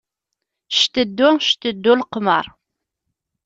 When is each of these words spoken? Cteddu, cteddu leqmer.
Cteddu, 0.77 1.29
cteddu 1.45 1.93
leqmer. 1.99 2.45